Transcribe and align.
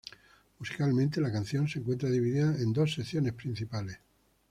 Musicalmente, 0.59 1.21
la 1.21 1.31
canción 1.31 1.67
se 1.67 1.77
encuentra 1.77 2.09
dividida 2.09 2.55
en 2.59 2.73
dos 2.73 2.91
secciones 2.91 3.33
principales. 3.33 3.99